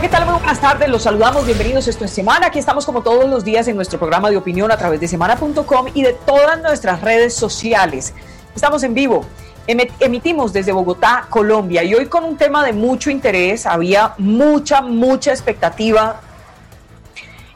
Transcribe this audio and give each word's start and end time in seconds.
¿qué 0.00 0.08
tal? 0.08 0.24
Buenas 0.24 0.60
tardes. 0.60 0.88
Los 0.88 1.02
saludamos. 1.02 1.44
Bienvenidos. 1.44 1.86
Esto 1.86 2.06
es 2.06 2.10
Semana. 2.10 2.46
Aquí 2.46 2.58
estamos 2.58 2.86
como 2.86 3.02
todos 3.02 3.28
los 3.28 3.44
días 3.44 3.68
en 3.68 3.76
nuestro 3.76 3.98
programa 3.98 4.30
de 4.30 4.38
opinión 4.38 4.72
a 4.72 4.78
través 4.78 4.98
de 4.98 5.06
semana.com 5.06 5.88
y 5.92 6.02
de 6.02 6.14
todas 6.14 6.58
nuestras 6.62 7.02
redes 7.02 7.34
sociales. 7.34 8.14
Estamos 8.54 8.82
en 8.82 8.94
vivo. 8.94 9.26
Emitimos 9.66 10.54
desde 10.54 10.72
Bogotá, 10.72 11.26
Colombia, 11.28 11.84
y 11.84 11.94
hoy 11.94 12.06
con 12.06 12.24
un 12.24 12.38
tema 12.38 12.64
de 12.64 12.72
mucho 12.72 13.10
interés. 13.10 13.66
Había 13.66 14.14
mucha, 14.16 14.80
mucha 14.80 15.32
expectativa 15.32 16.20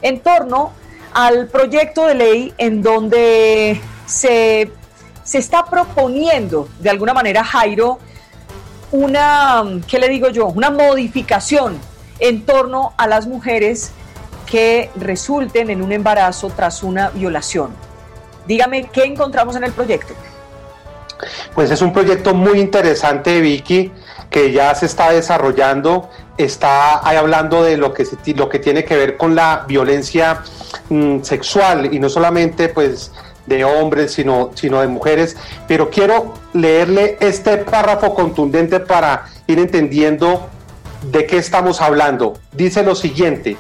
en 0.03 0.21
torno 0.21 0.72
al 1.14 1.46
proyecto 1.46 2.07
de 2.07 2.14
ley 2.14 2.54
en 2.58 2.82
donde 2.82 3.81
se, 4.04 4.71
se 5.22 5.39
está 5.39 5.64
proponiendo, 5.64 6.68
de 6.79 6.90
alguna 6.90 7.14
manera, 7.14 7.43
Jairo, 7.43 7.99
una, 8.93 9.64
¿qué 9.89 9.99
le 9.99 10.11
digo 10.11 10.29
yo? 10.29 10.49
Una 10.49 10.71
modificación 10.71 11.93
en 12.18 12.45
torno 12.45 12.93
a 12.96 13.07
las 13.07 13.27
mujeres 13.27 13.93
que 14.46 14.91
resulten 14.96 15.71
en 15.71 15.82
un 15.82 15.93
embarazo 15.93 16.50
tras 16.50 16.82
una 16.82 17.11
violación. 17.11 17.71
Dígame, 18.46 18.89
¿qué 18.93 19.05
encontramos 19.05 19.57
en 19.57 19.64
el 19.64 19.72
proyecto? 19.72 20.14
Pues 21.55 21.71
es 21.71 21.81
un 21.81 21.93
proyecto 21.93 22.35
muy 22.35 22.61
interesante, 22.61 23.41
Vicky, 23.41 23.91
que 24.31 24.53
ya 24.53 24.75
se 24.75 24.86
está 24.86 25.11
desarrollando, 25.13 26.11
está 26.36 27.07
ahí 27.07 27.17
hablando 27.17 27.63
de 27.63 27.77
lo 27.77 27.95
que, 27.95 28.07
lo 28.35 28.49
que 28.49 28.58
tiene 28.58 28.85
que 28.85 28.96
ver 28.96 29.17
con 29.17 29.35
la 29.35 29.64
violencia 29.67 30.43
mm, 30.89 31.22
sexual 31.22 31.94
y 31.94 31.99
no 31.99 32.08
solamente 32.08 32.69
pues 32.69 33.12
de 33.47 33.64
hombres, 33.64 34.12
sino, 34.12 34.50
sino 34.55 34.81
de 34.81 34.89
mujeres. 34.89 35.36
Pero 35.69 35.91
quiero 35.91 36.34
leerle 36.53 37.17
este 37.20 37.58
párrafo 37.58 38.14
contundente 38.14 38.81
para 38.81 39.27
ir 39.47 39.58
entendiendo 39.58 40.48
de 41.10 41.27
qué 41.27 41.38
estamos 41.38 41.80
hablando. 41.80 42.34
Dice 42.52 42.83
lo 42.83 42.94
siguiente. 42.94 43.56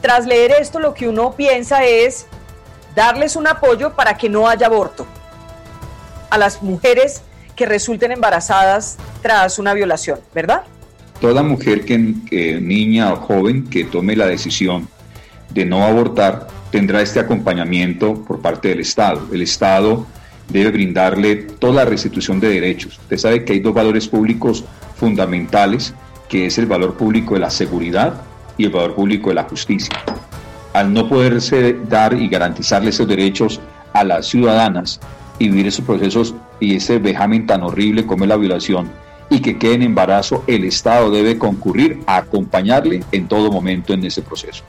tras 0.00 0.26
leer 0.26 0.52
esto 0.60 0.80
lo 0.80 0.94
que 0.94 1.08
uno 1.08 1.32
piensa 1.32 1.84
es 1.84 2.26
darles 2.94 3.36
un 3.36 3.46
apoyo 3.46 3.94
para 3.94 4.16
que 4.16 4.28
no 4.28 4.48
haya 4.48 4.66
aborto 4.66 5.06
a 6.30 6.38
las 6.38 6.62
mujeres 6.62 7.22
que 7.56 7.66
resulten 7.66 8.12
embarazadas 8.12 8.98
tras 9.22 9.58
una 9.58 9.74
violación, 9.74 10.20
¿verdad? 10.34 10.64
toda 11.20 11.42
mujer 11.42 11.84
que, 11.84 12.58
niña 12.60 13.12
o 13.12 13.16
joven 13.16 13.68
que 13.68 13.84
tome 13.84 14.16
la 14.16 14.26
decisión 14.26 14.88
de 15.50 15.64
no 15.64 15.84
abortar 15.84 16.46
tendrá 16.70 17.00
este 17.00 17.20
acompañamiento 17.20 18.14
por 18.24 18.40
parte 18.40 18.68
del 18.68 18.80
Estado. 18.80 19.26
El 19.32 19.42
Estado 19.42 20.06
debe 20.48 20.70
brindarle 20.70 21.36
toda 21.36 21.74
la 21.74 21.84
restitución 21.84 22.40
de 22.40 22.48
derechos. 22.48 22.98
Usted 22.98 23.16
sabe 23.16 23.44
que 23.44 23.54
hay 23.54 23.60
dos 23.60 23.74
valores 23.74 24.08
públicos 24.08 24.64
fundamentales, 24.96 25.94
que 26.28 26.46
es 26.46 26.58
el 26.58 26.66
valor 26.66 26.94
público 26.94 27.34
de 27.34 27.40
la 27.40 27.50
seguridad 27.50 28.22
y 28.56 28.64
el 28.64 28.70
valor 28.70 28.94
público 28.94 29.28
de 29.28 29.36
la 29.36 29.44
justicia. 29.44 29.94
Al 30.72 30.92
no 30.92 31.08
poderse 31.08 31.76
dar 31.88 32.14
y 32.14 32.28
garantizarle 32.28 32.90
esos 32.90 33.08
derechos 33.08 33.60
a 33.92 34.04
las 34.04 34.26
ciudadanas 34.26 35.00
y 35.38 35.48
vivir 35.48 35.68
esos 35.68 35.84
procesos 35.84 36.34
y 36.60 36.76
ese 36.76 36.98
vejamen 36.98 37.46
tan 37.46 37.62
horrible 37.62 38.06
como 38.06 38.24
es 38.24 38.28
la 38.28 38.36
violación, 38.36 38.90
y 39.30 39.40
que 39.40 39.58
quede 39.58 39.74
en 39.74 39.82
embarazo, 39.82 40.42
el 40.46 40.64
Estado 40.64 41.10
debe 41.10 41.38
concurrir 41.38 42.00
a 42.06 42.16
acompañarle 42.16 43.04
en 43.12 43.28
todo 43.28 43.52
momento 43.52 43.92
en 43.92 44.04
ese 44.04 44.22
proceso. 44.22 44.64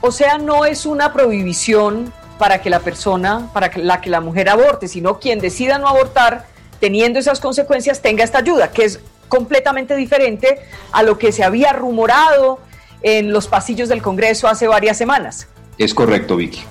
O 0.00 0.12
sea, 0.12 0.38
no 0.38 0.64
es 0.64 0.86
una 0.86 1.12
prohibición 1.12 2.12
para 2.38 2.60
que 2.60 2.70
la 2.70 2.80
persona, 2.80 3.48
para 3.52 3.70
que 3.70 3.80
la 3.80 4.00
que 4.00 4.10
la 4.10 4.20
mujer 4.20 4.48
aborte, 4.48 4.88
sino 4.88 5.18
quien 5.18 5.38
decida 5.38 5.78
no 5.78 5.88
abortar, 5.88 6.46
teniendo 6.80 7.18
esas 7.18 7.40
consecuencias, 7.40 8.02
tenga 8.02 8.24
esta 8.24 8.38
ayuda, 8.38 8.70
que 8.70 8.84
es 8.84 9.00
completamente 9.28 9.96
diferente 9.96 10.58
a 10.92 11.02
lo 11.02 11.18
que 11.18 11.32
se 11.32 11.42
había 11.42 11.72
rumorado 11.72 12.60
en 13.02 13.32
los 13.32 13.48
pasillos 13.48 13.88
del 13.88 14.02
Congreso 14.02 14.48
hace 14.48 14.68
varias 14.68 14.96
semanas. 14.96 15.48
Es 15.78 15.94
correcto, 15.94 16.36
Vicky. 16.36 16.62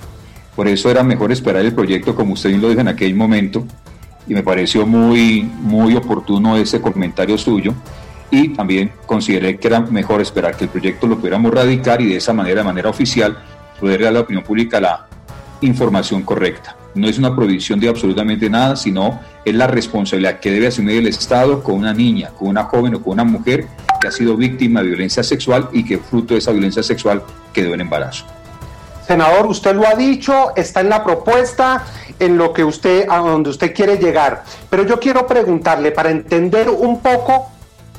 Por 0.54 0.68
eso 0.68 0.90
era 0.90 1.02
mejor 1.02 1.32
esperar 1.32 1.64
el 1.64 1.74
proyecto, 1.74 2.14
como 2.14 2.32
usted 2.32 2.50
lo 2.56 2.68
dijo 2.68 2.80
en 2.80 2.88
aquel 2.88 3.14
momento, 3.14 3.64
y 4.26 4.34
me 4.34 4.42
pareció 4.42 4.86
muy, 4.86 5.42
muy 5.42 5.96
oportuno 5.96 6.56
ese 6.56 6.80
comentario 6.80 7.38
suyo 7.38 7.74
y 8.30 8.48
también 8.48 8.92
consideré 9.06 9.58
que 9.58 9.68
era 9.68 9.80
mejor 9.80 10.20
esperar 10.20 10.56
que 10.56 10.64
el 10.64 10.70
proyecto 10.70 11.06
lo 11.06 11.16
pudiéramos 11.16 11.52
radicar 11.52 12.00
y 12.00 12.06
de 12.06 12.16
esa 12.16 12.32
manera, 12.32 12.62
de 12.62 12.64
manera 12.64 12.90
oficial, 12.90 13.38
poder 13.78 14.00
dar 14.00 14.08
a 14.08 14.12
la 14.12 14.20
opinión 14.20 14.42
pública 14.42 14.80
la 14.80 15.05
información 15.60 16.22
correcta. 16.22 16.76
No 16.94 17.08
es 17.08 17.18
una 17.18 17.34
prohibición 17.34 17.78
de 17.78 17.88
absolutamente 17.88 18.48
nada, 18.48 18.76
sino 18.76 19.20
es 19.44 19.54
la 19.54 19.66
responsabilidad 19.66 20.40
que 20.40 20.50
debe 20.50 20.68
asumir 20.68 20.96
el 20.96 21.06
Estado 21.06 21.62
con 21.62 21.74
una 21.76 21.92
niña, 21.92 22.30
con 22.30 22.48
una 22.48 22.64
joven 22.64 22.94
o 22.94 23.02
con 23.02 23.14
una 23.14 23.24
mujer 23.24 23.66
que 24.00 24.08
ha 24.08 24.10
sido 24.10 24.36
víctima 24.36 24.82
de 24.82 24.88
violencia 24.88 25.22
sexual 25.22 25.68
y 25.72 25.84
que 25.84 25.98
fruto 25.98 26.34
de 26.34 26.38
esa 26.38 26.52
violencia 26.52 26.82
sexual 26.82 27.22
quedó 27.52 27.74
en 27.74 27.82
embarazo. 27.82 28.24
Senador, 29.06 29.46
usted 29.46 29.74
lo 29.74 29.86
ha 29.86 29.94
dicho, 29.94 30.54
está 30.56 30.80
en 30.80 30.88
la 30.88 31.04
propuesta, 31.04 31.84
en 32.18 32.36
lo 32.36 32.52
que 32.52 32.64
usted, 32.64 33.06
a 33.08 33.18
donde 33.18 33.50
usted 33.50 33.72
quiere 33.72 33.98
llegar. 33.98 34.42
Pero 34.68 34.84
yo 34.84 34.98
quiero 34.98 35.26
preguntarle 35.26 35.92
para 35.92 36.10
entender 36.10 36.68
un 36.68 37.00
poco 37.00 37.50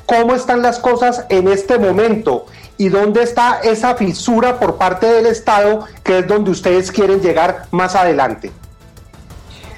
cómo 0.04 0.34
están 0.34 0.60
las 0.60 0.78
cosas 0.78 1.24
en 1.28 1.48
este 1.48 1.78
momento 1.78 2.46
y 2.78 2.88
dónde 2.88 3.22
está 3.22 3.60
esa 3.62 3.94
fisura 3.96 4.58
por 4.58 4.76
parte 4.76 5.06
del 5.06 5.26
Estado, 5.26 5.84
que 6.02 6.20
es 6.20 6.26
donde 6.26 6.50
ustedes 6.50 6.90
quieren 6.90 7.20
llegar 7.20 7.64
más 7.70 7.94
adelante. 7.94 8.50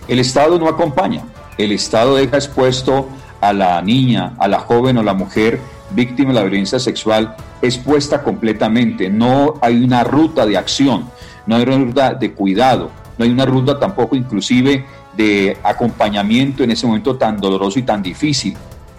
El 0.06 0.18
Estado 0.18 0.58
no 0.58 0.68
acompaña, 0.68 1.24
el 1.58 1.72
Estado 1.72 2.16
deja 2.16 2.36
expuesto 2.36 3.08
a 3.40 3.52
la 3.52 3.80
niña, 3.82 4.34
a 4.38 4.46
la 4.46 4.60
joven 4.60 4.98
o 4.98 5.02
la 5.02 5.14
mujer 5.14 5.58
víctima 5.90 6.28
de 6.28 6.34
la 6.34 6.42
violencia 6.42 6.78
sexual 6.78 7.34
expuesta 7.62 8.22
completamente, 8.22 9.10
no 9.10 9.54
hay 9.60 9.82
una 9.82 10.04
ruta 10.04 10.46
de 10.46 10.56
acción 10.56 11.10
no 11.50 11.56
hay 11.56 11.62
una 11.62 11.78
ruta 11.78 12.14
de 12.14 12.32
cuidado, 12.32 12.90
no 13.18 13.24
hay 13.24 13.30
una 13.32 13.44
ruta 13.44 13.78
tampoco 13.78 14.16
inclusive 14.16 14.84
de 15.16 15.56
acompañamiento 15.62 16.62
en 16.62 16.70
ese 16.70 16.86
momento 16.86 17.16
tan 17.16 17.38
doloroso 17.38 17.78
y 17.78 17.82
tan 17.82 18.02
difícil. 18.02 18.56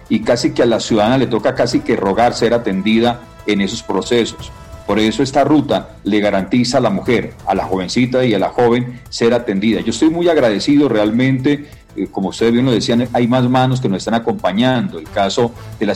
Y 0.09 0.19
casi 0.19 0.53
que 0.53 0.63
a 0.63 0.65
la 0.65 0.81
ciudadana 0.81 1.17
le 1.17 1.27
toca 1.27 1.55
casi 1.55 1.79
que 1.79 1.95
rogar 1.95 2.33
ser 2.33 2.53
atendida 2.53 3.21
en 3.45 3.61
esos 3.61 3.83
procesos. 3.83 4.51
Por 4.85 4.99
eso 4.99 5.23
esta 5.23 5.43
ruta 5.43 5.95
le 6.03 6.19
garantiza 6.19 6.79
a 6.79 6.81
la 6.81 6.89
mujer, 6.89 7.33
a 7.45 7.55
la 7.55 7.65
jovencita 7.65 8.25
y 8.25 8.33
a 8.33 8.39
la 8.39 8.49
joven 8.49 8.99
ser 9.09 9.33
atendida. 9.33 9.79
Yo 9.81 9.91
estoy 9.91 10.09
muy 10.09 10.27
agradecido 10.27 10.89
realmente, 10.89 11.69
eh, 11.95 12.07
como 12.11 12.29
ustedes 12.29 12.51
bien 12.51 12.65
lo 12.65 12.71
decían, 12.71 13.07
hay 13.13 13.27
más 13.27 13.47
manos 13.49 13.79
que 13.79 13.87
nos 13.87 13.99
están 13.99 14.15
acompañando. 14.15 14.99
El 14.99 15.09
caso 15.09 15.53
de 15.79 15.85
la, 15.85 15.93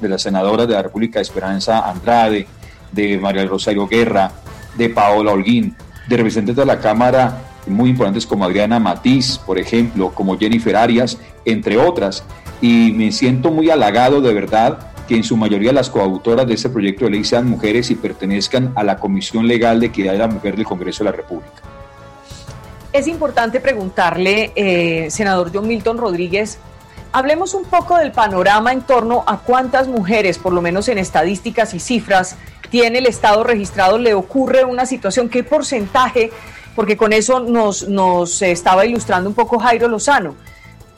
de 0.00 0.08
la 0.08 0.18
senadora 0.18 0.66
de 0.66 0.74
la 0.74 0.82
República 0.82 1.20
Esperanza 1.20 1.88
Andrade, 1.90 2.46
de 2.92 3.18
María 3.18 3.44
Rosario 3.44 3.86
Guerra, 3.86 4.32
de 4.76 4.88
Paola 4.88 5.32
Holguín, 5.32 5.76
de 6.08 6.16
representantes 6.16 6.56
de 6.56 6.66
la 6.66 6.80
Cámara 6.80 7.42
muy 7.68 7.90
importantes 7.90 8.26
como 8.26 8.44
Adriana 8.44 8.78
Matiz, 8.78 9.38
por 9.38 9.58
ejemplo, 9.58 10.10
como 10.14 10.38
Jennifer 10.38 10.76
Arias, 10.76 11.18
entre 11.44 11.76
otras. 11.76 12.24
Y 12.60 12.92
me 12.92 13.12
siento 13.12 13.50
muy 13.50 13.70
halagado 13.70 14.20
de 14.20 14.34
verdad 14.34 14.78
que 15.08 15.16
en 15.16 15.24
su 15.24 15.36
mayoría 15.36 15.72
las 15.72 15.88
coautoras 15.88 16.46
de 16.46 16.54
este 16.54 16.68
proyecto 16.68 17.06
de 17.06 17.12
ley 17.12 17.24
sean 17.24 17.48
mujeres 17.48 17.90
y 17.90 17.94
pertenezcan 17.94 18.72
a 18.76 18.84
la 18.84 18.98
Comisión 18.98 19.48
Legal 19.48 19.80
de 19.80 19.86
Equidad 19.86 20.12
de 20.12 20.18
la 20.18 20.28
Mujer 20.28 20.54
del 20.54 20.66
Congreso 20.66 21.02
de 21.02 21.10
la 21.10 21.16
República. 21.16 21.62
Es 22.92 23.06
importante 23.06 23.58
preguntarle, 23.60 24.52
eh, 24.54 25.10
senador 25.10 25.50
John 25.52 25.66
Milton 25.66 25.96
Rodríguez, 25.96 26.58
hablemos 27.10 27.54
un 27.54 27.64
poco 27.64 27.96
del 27.96 28.12
panorama 28.12 28.72
en 28.72 28.82
torno 28.82 29.24
a 29.26 29.38
cuántas 29.38 29.88
mujeres, 29.88 30.38
por 30.38 30.52
lo 30.52 30.60
menos 30.60 30.88
en 30.88 30.98
estadísticas 30.98 31.72
y 31.72 31.80
cifras, 31.80 32.36
tiene 32.70 32.98
el 32.98 33.06
Estado 33.06 33.44
registrado, 33.44 33.98
le 33.98 34.12
ocurre 34.12 34.64
una 34.64 34.84
situación, 34.84 35.30
qué 35.30 35.42
porcentaje, 35.42 36.30
porque 36.76 36.98
con 36.98 37.14
eso 37.14 37.40
nos, 37.40 37.88
nos 37.88 38.42
estaba 38.42 38.84
ilustrando 38.84 39.30
un 39.30 39.34
poco 39.34 39.58
Jairo 39.58 39.88
Lozano. 39.88 40.34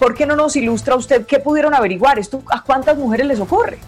¿Por 0.00 0.14
qué 0.14 0.26
no 0.26 0.34
nos 0.34 0.56
ilustra 0.56 0.96
usted 0.96 1.26
qué 1.26 1.38
pudieron 1.38 1.74
averiguar? 1.74 2.18
¿Esto 2.18 2.42
a 2.50 2.62
cuántas 2.62 2.96
mujeres 2.96 3.26
les 3.26 3.38
ocurre? 3.38 3.78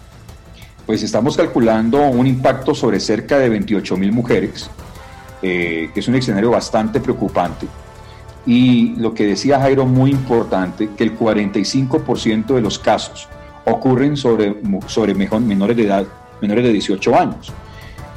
Pues 0.85 1.03
estamos 1.03 1.37
calculando 1.37 2.01
un 2.01 2.27
impacto 2.27 2.75
sobre 2.75 2.99
cerca 2.99 3.39
de 3.39 3.49
28 3.49 3.97
mil 3.97 4.11
mujeres, 4.11 4.69
eh, 5.41 5.89
que 5.93 5.99
es 5.99 6.07
un 6.07 6.15
escenario 6.15 6.51
bastante 6.51 6.99
preocupante. 6.99 7.67
Y 8.45 8.95
lo 8.97 9.13
que 9.13 9.25
decía 9.25 9.59
Jairo, 9.59 9.85
muy 9.85 10.11
importante, 10.11 10.89
que 10.97 11.03
el 11.05 11.17
45% 11.17 12.55
de 12.55 12.61
los 12.61 12.77
casos 12.77 13.29
ocurren 13.65 14.17
sobre, 14.17 14.57
sobre 14.87 15.13
menores 15.13 15.77
de 15.77 15.83
edad, 15.83 16.05
menores 16.41 16.65
de 16.65 16.73
18 16.73 17.17
años. 17.17 17.53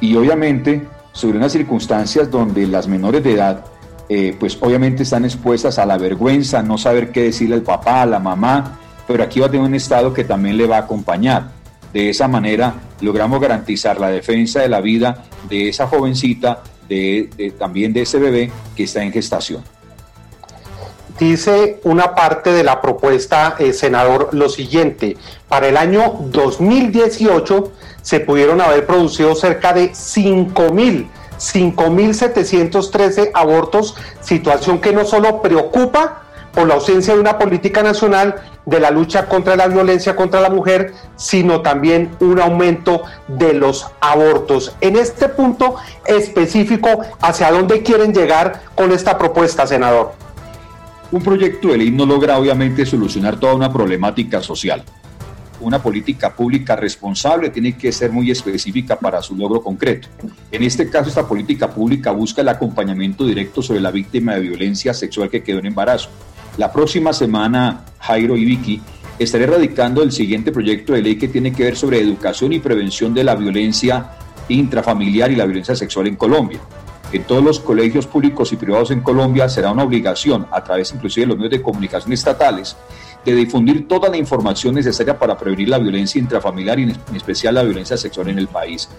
Y 0.01 0.15
obviamente 0.15 0.85
sobre 1.13 1.37
unas 1.37 1.53
circunstancias 1.53 2.29
donde 2.29 2.67
las 2.67 2.87
menores 2.87 3.23
de 3.23 3.33
edad, 3.33 3.63
eh, 4.09 4.35
pues 4.37 4.57
obviamente 4.61 5.03
están 5.03 5.23
expuestas 5.23 5.79
a 5.79 5.85
la 5.85 5.97
vergüenza, 5.97 6.61
no 6.61 6.77
saber 6.77 7.11
qué 7.11 7.23
decirle 7.23 7.55
al 7.55 7.63
papá, 7.63 8.01
a 8.01 8.05
la 8.05 8.19
mamá, 8.19 8.77
pero 9.07 9.23
aquí 9.23 9.39
va 9.39 9.47
a 9.47 9.49
tener 9.49 9.65
un 9.65 9.73
Estado 9.73 10.13
que 10.13 10.25
también 10.25 10.57
le 10.57 10.67
va 10.67 10.75
a 10.75 10.81
acompañar 10.81 11.56
de 11.97 12.11
esa 12.11 12.27
manera 12.27 12.75
logramos 13.01 13.41
garantizar 13.41 13.99
la 13.99 14.09
defensa 14.09 14.59
de 14.59 14.69
la 14.69 14.81
vida 14.81 15.23
de 15.49 15.69
esa 15.69 15.87
jovencita, 15.87 16.61
de, 16.87 17.53
también 17.57 17.91
de 17.91 18.03
ese 18.03 18.19
bebé 18.19 18.51
que 18.75 18.83
está 18.83 19.01
en 19.01 19.11
gestación. 19.11 19.63
Dice 21.19 21.79
una 21.83 22.13
parte 22.13 22.51
de 22.51 22.63
la 22.63 22.79
propuesta, 22.81 23.55
eh, 23.57 23.73
senador, 23.73 24.29
lo 24.33 24.47
siguiente. 24.47 25.17
Para 25.47 25.69
el 25.69 25.77
año 25.77 26.17
2018 26.25 27.71
se 28.03 28.19
pudieron 28.19 28.61
haber 28.61 28.85
producido 28.85 29.33
cerca 29.33 29.73
de 29.73 29.89
5 29.95 30.71
mil 30.71 31.07
5.713 31.39 33.31
abortos, 33.33 33.95
situación 34.21 34.79
que 34.79 34.91
no 34.91 35.05
solo 35.05 35.39
preocupa 35.41 36.26
por 36.57 36.67
la 36.67 36.73
ausencia 36.73 37.13
de 37.13 37.19
una 37.19 37.37
política 37.37 37.83
nacional 37.83 38.33
de 38.65 38.79
la 38.79 38.89
lucha 38.89 39.27
contra 39.27 39.55
la 39.55 39.67
violencia 39.67 40.15
contra 40.15 40.41
la 40.41 40.49
mujer, 40.49 40.91
sino 41.15 41.61
también 41.61 42.09
un 42.19 42.39
aumento 42.39 43.03
de 43.27 43.53
los 43.53 43.85
abortos. 44.01 44.75
En 44.81 44.95
este 44.95 45.29
punto 45.29 45.75
específico, 46.07 47.01
¿hacia 47.21 47.51
dónde 47.51 47.83
quieren 47.83 48.11
llegar 48.11 48.63
con 48.73 48.91
esta 48.91 49.19
propuesta, 49.19 49.67
senador? 49.67 50.13
Un 51.11 51.21
proyecto 51.21 51.67
de 51.67 51.77
ley 51.77 51.91
no 51.91 52.07
logra 52.07 52.39
obviamente 52.39 52.87
solucionar 52.87 53.39
toda 53.39 53.53
una 53.53 53.71
problemática 53.71 54.41
social. 54.41 54.83
Una 55.59 55.79
política 55.79 56.33
pública 56.33 56.75
responsable 56.75 57.51
tiene 57.51 57.77
que 57.77 57.91
ser 57.91 58.11
muy 58.11 58.31
específica 58.31 58.97
para 58.97 59.21
su 59.21 59.35
logro 59.35 59.61
concreto. 59.61 60.07
En 60.51 60.63
este 60.63 60.89
caso, 60.89 61.09
esta 61.09 61.27
política 61.27 61.69
pública 61.69 62.09
busca 62.09 62.41
el 62.41 62.49
acompañamiento 62.49 63.27
directo 63.27 63.61
sobre 63.61 63.79
la 63.79 63.91
víctima 63.91 64.33
de 64.33 64.41
violencia 64.41 64.95
sexual 64.95 65.29
que 65.29 65.43
quedó 65.43 65.59
en 65.59 65.67
embarazo 65.67 66.09
la 66.57 66.71
próxima 66.71 67.13
semana, 67.13 67.85
Jairo 67.99 68.35
y 68.35 68.45
Vicky, 68.45 68.81
estaré 69.19 69.45
radicando 69.45 70.03
el 70.03 70.11
siguiente 70.11 70.51
proyecto 70.51 70.93
de 70.93 71.01
ley 71.01 71.17
que 71.17 71.27
tiene 71.27 71.53
que 71.53 71.63
ver 71.63 71.75
sobre 71.75 71.99
educación 71.99 72.51
y 72.53 72.59
prevención 72.59 73.13
de 73.13 73.23
la 73.23 73.35
violencia 73.35 74.11
intrafamiliar 74.49 75.31
y 75.31 75.35
la 75.35 75.45
violencia 75.45 75.75
sexual 75.75 76.07
en 76.07 76.15
Colombia. 76.15 76.59
En 77.13 77.23
todos 77.23 77.43
los 77.43 77.59
colegios 77.59 78.05
públicos 78.05 78.51
y 78.51 78.57
privados 78.57 78.91
en 78.91 79.01
Colombia 79.01 79.47
será 79.47 79.71
una 79.71 79.83
obligación, 79.83 80.47
a 80.51 80.63
través 80.63 80.91
inclusive 80.93 81.25
de 81.25 81.29
los 81.29 81.37
medios 81.37 81.51
de 81.51 81.61
comunicación 81.61 82.11
estatales, 82.11 82.75
de 83.23 83.33
difundir 83.33 83.87
toda 83.87 84.09
la 84.09 84.17
información 84.17 84.75
necesaria 84.75 85.17
para 85.17 85.37
prevenir 85.37 85.69
la 85.69 85.79
violencia 85.79 86.19
intrafamiliar 86.19 86.79
y 86.79 86.83
en 86.83 87.15
especial 87.15 87.55
la 87.55 87.63
violencia 87.63 87.97
sexual 87.97 88.29
en 88.29 88.39
el 88.39 88.47
país. 88.47 88.89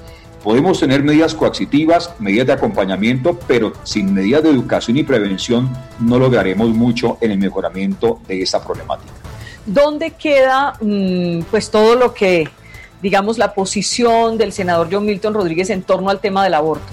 Podemos 0.42 0.78
tener 0.78 1.02
medidas 1.02 1.34
coactivas, 1.34 2.14
medidas 2.20 2.46
de 2.46 2.52
acompañamiento, 2.52 3.38
pero 3.48 3.72
sin 3.82 4.14
medidas 4.14 4.44
de 4.44 4.50
educación 4.50 4.96
y 4.96 5.02
prevención 5.02 5.68
no 5.98 6.18
lograremos 6.18 6.68
mucho 6.68 7.18
en 7.20 7.32
el 7.32 7.38
mejoramiento 7.38 8.20
de 8.28 8.42
esta 8.42 8.62
problemática. 8.62 9.12
¿Dónde 9.66 10.12
queda 10.12 10.74
mm, 10.80 11.40
pues 11.50 11.70
todo 11.70 11.96
lo 11.96 12.14
que, 12.14 12.48
digamos, 13.02 13.36
la 13.36 13.52
posición 13.52 14.38
del 14.38 14.52
senador 14.52 14.88
John 14.90 15.04
Milton 15.04 15.34
Rodríguez 15.34 15.70
en 15.70 15.82
torno 15.82 16.08
al 16.08 16.20
tema 16.20 16.44
del 16.44 16.54
aborto? 16.54 16.86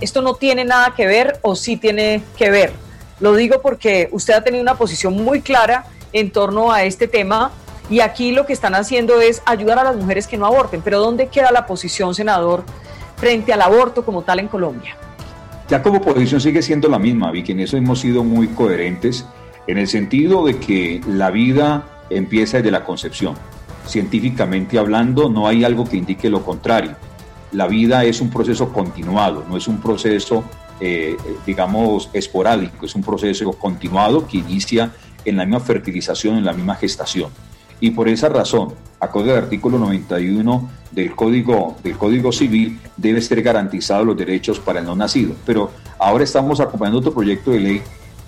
¿Esto 0.00 0.20
no 0.20 0.34
tiene 0.34 0.64
nada 0.64 0.92
que 0.96 1.06
ver 1.06 1.38
o 1.42 1.54
sí 1.54 1.76
tiene 1.76 2.22
que 2.36 2.50
ver? 2.50 2.72
Lo 3.20 3.34
digo 3.34 3.62
porque 3.62 4.08
usted 4.12 4.34
ha 4.34 4.42
tenido 4.42 4.62
una 4.62 4.74
posición 4.74 5.14
muy 5.14 5.40
clara 5.40 5.86
en 6.12 6.30
torno 6.30 6.72
a 6.72 6.84
este 6.84 7.06
tema 7.06 7.52
y 7.90 8.00
aquí 8.00 8.32
lo 8.32 8.44
que 8.44 8.52
están 8.52 8.74
haciendo 8.74 9.20
es 9.20 9.40
ayudar 9.46 9.78
a 9.78 9.84
las 9.84 9.96
mujeres 9.96 10.26
que 10.26 10.36
no 10.36 10.46
aborten. 10.46 10.82
Pero 10.82 11.00
¿dónde 11.00 11.28
queda 11.28 11.50
la 11.50 11.66
posición, 11.66 12.14
senador, 12.14 12.64
frente 13.18 13.52
al 13.52 13.62
aborto 13.62 14.04
como 14.04 14.22
tal 14.22 14.40
en 14.40 14.48
Colombia? 14.48 14.96
Ya 15.68 15.82
como 15.82 16.00
posición 16.00 16.40
sigue 16.40 16.62
siendo 16.62 16.88
la 16.88 16.98
misma, 16.98 17.30
Vicky, 17.30 17.52
en 17.52 17.60
eso 17.60 17.76
hemos 17.76 18.00
sido 18.00 18.24
muy 18.24 18.48
coherentes, 18.48 19.26
en 19.66 19.76
el 19.76 19.86
sentido 19.86 20.46
de 20.46 20.58
que 20.58 21.00
la 21.06 21.30
vida 21.30 22.04
empieza 22.08 22.56
desde 22.56 22.70
la 22.70 22.84
concepción. 22.84 23.34
Científicamente 23.86 24.78
hablando, 24.78 25.28
no 25.28 25.46
hay 25.46 25.64
algo 25.64 25.84
que 25.84 25.98
indique 25.98 26.30
lo 26.30 26.42
contrario. 26.42 26.96
La 27.52 27.66
vida 27.66 28.04
es 28.04 28.20
un 28.20 28.30
proceso 28.30 28.72
continuado, 28.72 29.44
no 29.48 29.56
es 29.56 29.68
un 29.68 29.80
proceso, 29.80 30.42
eh, 30.80 31.16
digamos, 31.46 32.08
esporádico, 32.14 32.86
es 32.86 32.94
un 32.94 33.02
proceso 33.02 33.52
continuado 33.52 34.26
que 34.26 34.38
inicia 34.38 34.92
en 35.24 35.36
la 35.36 35.44
misma 35.44 35.60
fertilización, 35.60 36.38
en 36.38 36.44
la 36.46 36.54
misma 36.54 36.76
gestación. 36.76 37.30
Y 37.80 37.90
por 37.90 38.08
esa 38.08 38.28
razón, 38.30 38.74
acorde 39.00 39.32
al 39.32 39.38
artículo 39.38 39.78
91 39.78 40.70
del 40.90 41.14
Código, 41.14 41.76
del 41.82 41.96
Código 41.96 42.32
Civil, 42.32 42.80
debe 42.96 43.20
ser 43.20 43.42
garantizados 43.42 44.06
los 44.06 44.16
derechos 44.16 44.58
para 44.58 44.80
el 44.80 44.86
no 44.86 44.96
nacido. 44.96 45.34
Pero 45.44 45.70
ahora 45.98 46.24
estamos 46.24 46.60
acompañando 46.60 46.98
otro 46.98 47.12
proyecto 47.12 47.50
de 47.50 47.60
ley 47.60 47.82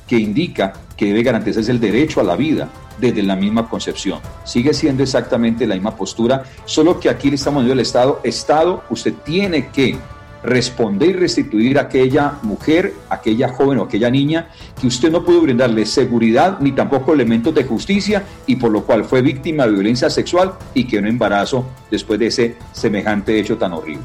que 0.06 0.18
indica 0.18 0.72
que 0.96 1.06
debe 1.06 1.22
garantizarse 1.22 1.70
el 1.70 1.80
derecho 1.80 2.20
a 2.20 2.24
la 2.24 2.36
vida 2.36 2.68
desde 2.98 3.22
la 3.22 3.36
misma 3.36 3.68
concepción. 3.68 4.20
Sigue 4.44 4.74
siendo 4.74 5.02
exactamente 5.02 5.66
la 5.66 5.74
misma 5.74 5.96
postura, 5.96 6.44
solo 6.64 7.00
que 7.00 7.08
aquí 7.08 7.30
le 7.30 7.36
estamos 7.36 7.62
diciendo 7.62 7.80
al 7.80 7.86
Estado, 7.86 8.20
Estado, 8.24 8.84
usted 8.90 9.14
tiene 9.24 9.68
que 9.68 9.96
responder 10.42 11.10
y 11.10 11.12
restituir 11.14 11.78
a 11.78 11.82
aquella 11.82 12.34
mujer, 12.42 12.94
aquella 13.08 13.48
joven 13.50 13.78
o 13.78 13.84
aquella 13.84 14.10
niña 14.10 14.48
que 14.80 14.86
usted 14.86 15.10
no 15.10 15.24
pudo 15.24 15.42
brindarle 15.42 15.84
seguridad 15.84 16.58
ni 16.60 16.72
tampoco 16.72 17.12
elementos 17.12 17.54
de 17.54 17.64
justicia 17.64 18.22
y 18.46 18.56
por 18.56 18.70
lo 18.70 18.84
cual 18.84 19.04
fue 19.04 19.22
víctima 19.22 19.66
de 19.66 19.72
violencia 19.72 20.08
sexual 20.08 20.54
y 20.74 20.84
quedó 20.84 21.00
en 21.00 21.08
embarazo 21.08 21.66
después 21.90 22.18
de 22.18 22.26
ese 22.28 22.56
semejante 22.72 23.38
hecho 23.38 23.58
tan 23.58 23.72
horrible. 23.72 24.04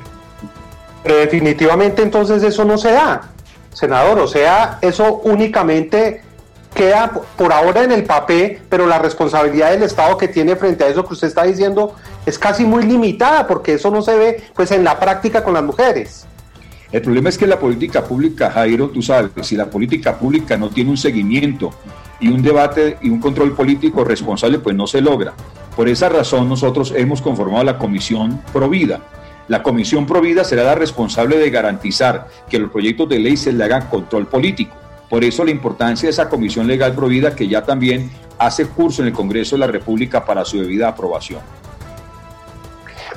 Pero 1.04 1.18
definitivamente 1.18 2.02
entonces 2.02 2.44
eso 2.44 2.66
no 2.66 2.78
se 2.78 2.92
da, 2.92 3.30
senador, 3.72 4.20
o 4.20 4.28
sea, 4.28 4.80
eso 4.82 5.22
únicamente 5.24 6.22
queda 6.74 7.10
por 7.38 7.54
ahora 7.54 7.84
en 7.84 7.92
el 7.92 8.04
papel, 8.04 8.60
pero 8.70 8.86
la 8.86 9.00
responsabilidad 9.00 9.72
del 9.72 9.84
Estado 9.84 10.18
que 10.18 10.28
tiene 10.28 10.56
frente 10.58 10.84
a 10.84 10.88
eso 10.88 11.06
que 11.06 11.14
usted 11.14 11.30
está 11.30 11.44
diciendo 11.44 11.96
es 12.26 12.40
casi 12.40 12.66
muy 12.66 12.84
limitada, 12.84 13.48
porque 13.48 13.74
eso 13.74 13.92
no 13.92 14.02
se 14.02 14.16
ve 14.16 14.44
pues 14.54 14.72
en 14.72 14.84
la 14.84 15.00
práctica 15.00 15.44
con 15.44 15.54
las 15.54 15.64
mujeres. 15.64 16.26
El 16.92 17.02
problema 17.02 17.30
es 17.30 17.38
que 17.38 17.48
la 17.48 17.60
política 17.60 18.04
pública, 18.04 18.52
Jairo, 18.52 18.90
tú 18.90 19.02
sabes, 19.02 19.32
si 19.42 19.56
la 19.56 19.70
política 19.70 20.18
pública 20.18 20.56
no 20.56 20.70
tiene 20.70 20.92
un 20.92 20.98
seguimiento 20.98 21.72
y 22.20 22.30
un 22.30 22.42
debate 22.42 22.98
y 23.02 23.10
un 23.10 23.20
control 23.20 23.54
político 23.54 24.04
responsable, 24.04 24.60
pues 24.60 24.76
no 24.76 24.88
se 24.88 25.02
logra. 25.02 25.34
Por 25.76 25.90
esa 25.90 26.10
razón 26.10 26.48
nosotros 26.48 26.94
hemos 26.96 27.22
conformado 27.22 27.64
la 27.64 27.78
Comisión 27.78 28.42
Provida. 28.54 29.02
La 29.48 29.62
Comisión 29.62 30.06
Provida 30.06 30.44
será 30.44 30.64
la 30.64 30.76
responsable 30.76 31.38
de 31.38 31.50
garantizar 31.50 32.28
que 32.50 32.60
los 32.60 32.72
proyectos 32.72 33.10
de 33.10 33.20
ley 33.20 33.36
se 33.36 33.52
le 33.52 33.64
hagan 33.64 33.88
control 33.88 34.28
político. 34.28 34.76
Por 35.10 35.24
eso 35.24 35.44
la 35.44 35.52
importancia 35.52 36.08
de 36.08 36.12
esa 36.12 36.30
Comisión 36.30 36.66
Legal 36.66 36.94
Provida 36.96 37.36
que 37.36 37.48
ya 37.48 37.64
también 37.64 38.10
hace 38.40 38.66
curso 38.66 39.02
en 39.02 39.10
el 39.10 39.14
Congreso 39.14 39.56
de 39.56 39.60
la 39.60 39.68
República 39.68 40.26
para 40.26 40.46
su 40.46 40.60
debida 40.60 40.88
aprobación. 40.88 41.42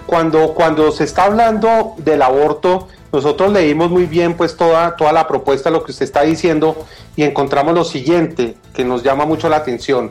Cuando, 0.08 0.54
cuando 0.54 0.90
se 0.90 1.04
está 1.04 1.24
hablando 1.24 1.92
del 1.98 2.22
aborto, 2.22 2.88
nosotros 3.12 3.52
leímos 3.52 3.90
muy 3.90 4.06
bien 4.06 4.38
pues 4.38 4.56
toda, 4.56 4.96
toda 4.96 5.12
la 5.12 5.28
propuesta, 5.28 5.68
lo 5.68 5.84
que 5.84 5.92
usted 5.92 6.06
está 6.06 6.22
diciendo, 6.22 6.86
y 7.14 7.24
encontramos 7.24 7.74
lo 7.74 7.84
siguiente, 7.84 8.56
que 8.72 8.86
nos 8.86 9.02
llama 9.02 9.26
mucho 9.26 9.50
la 9.50 9.56
atención. 9.56 10.10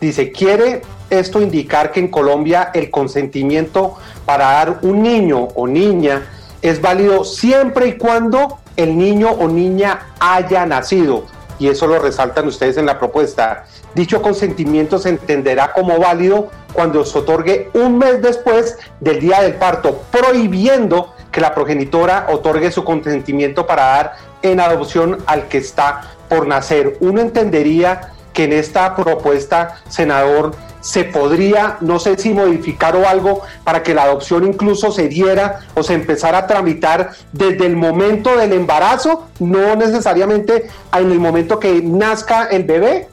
Dice, 0.00 0.32
¿quiere 0.32 0.80
esto 1.10 1.42
indicar 1.42 1.92
que 1.92 2.00
en 2.00 2.08
Colombia 2.08 2.70
el 2.72 2.90
consentimiento 2.90 3.96
para 4.24 4.46
dar 4.46 4.78
un 4.80 5.02
niño 5.02 5.48
o 5.54 5.66
niña 5.66 6.26
es 6.62 6.80
válido 6.80 7.22
siempre 7.22 7.88
y 7.88 7.98
cuando 7.98 8.60
el 8.76 8.96
niño 8.96 9.28
o 9.28 9.46
niña 9.46 10.14
haya 10.20 10.64
nacido? 10.64 11.26
Y 11.58 11.68
eso 11.68 11.86
lo 11.86 11.98
resaltan 11.98 12.46
ustedes 12.46 12.76
en 12.76 12.86
la 12.86 12.98
propuesta. 12.98 13.64
Dicho 13.94 14.20
consentimiento 14.22 14.98
se 14.98 15.10
entenderá 15.10 15.72
como 15.72 15.98
válido 15.98 16.50
cuando 16.72 17.04
se 17.04 17.18
otorgue 17.18 17.70
un 17.74 17.98
mes 17.98 18.20
después 18.20 18.78
del 19.00 19.20
día 19.20 19.40
del 19.40 19.54
parto, 19.54 20.02
prohibiendo 20.10 21.14
que 21.30 21.40
la 21.40 21.54
progenitora 21.54 22.26
otorgue 22.30 22.70
su 22.70 22.84
consentimiento 22.84 23.66
para 23.66 23.84
dar 23.84 24.16
en 24.42 24.60
adopción 24.60 25.18
al 25.26 25.48
que 25.48 25.58
está 25.58 26.02
por 26.28 26.46
nacer. 26.46 26.96
Uno 27.00 27.20
entendería 27.20 28.12
que 28.32 28.44
en 28.44 28.52
esta 28.52 28.94
propuesta, 28.96 29.80
senador, 29.88 30.54
se 30.84 31.04
podría, 31.04 31.78
no 31.80 31.98
sé 31.98 32.18
si 32.18 32.34
modificar 32.34 32.94
o 32.94 33.08
algo, 33.08 33.40
para 33.64 33.82
que 33.82 33.94
la 33.94 34.02
adopción 34.02 34.46
incluso 34.46 34.92
se 34.92 35.08
diera 35.08 35.60
o 35.74 35.82
se 35.82 35.94
empezara 35.94 36.36
a 36.36 36.46
tramitar 36.46 37.12
desde 37.32 37.64
el 37.64 37.74
momento 37.74 38.36
del 38.36 38.52
embarazo, 38.52 39.28
no 39.40 39.76
necesariamente 39.76 40.66
en 40.92 41.10
el 41.10 41.18
momento 41.18 41.58
que 41.58 41.80
nazca 41.80 42.44
el 42.44 42.64
bebé. 42.64 43.08